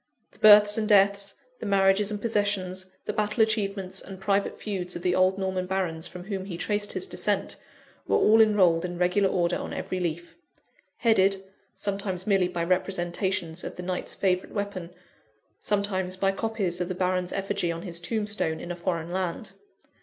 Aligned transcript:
The 0.31 0.39
births 0.39 0.79
and 0.79 0.89
deaths, 0.89 1.35
the 1.59 1.67
marriages 1.67 2.09
and 2.09 2.19
possessions, 2.19 2.87
the 3.05 3.13
battle 3.13 3.43
achievements 3.43 4.01
and 4.01 4.19
private 4.19 4.59
feuds 4.59 4.95
of 4.95 5.03
the 5.03 5.13
old 5.13 5.37
Norman 5.37 5.67
barons 5.67 6.07
from 6.07 6.23
whom 6.23 6.45
he 6.45 6.57
traced 6.57 6.93
his 6.93 7.05
descent, 7.05 7.55
were 8.07 8.17
all 8.17 8.41
enrolled 8.41 8.83
in 8.83 8.97
regular 8.97 9.29
order 9.29 9.57
on 9.57 9.75
every 9.75 9.99
leaf 9.99 10.35
headed, 10.97 11.43
sometimes 11.75 12.25
merely 12.25 12.47
by 12.47 12.63
representations 12.63 13.63
of 13.63 13.75
the 13.75 13.83
Knight's 13.83 14.15
favourite 14.15 14.55
weapon; 14.55 14.89
sometimes 15.59 16.17
by 16.17 16.31
copies 16.31 16.81
of 16.81 16.87
the 16.87 16.95
Baron's 16.95 17.31
effigy 17.31 17.71
on 17.71 17.83
his 17.83 17.99
tombstone 17.99 18.59
in 18.59 18.71
a 18.71 18.75
foreign 18.75 19.11
land. 19.11 19.51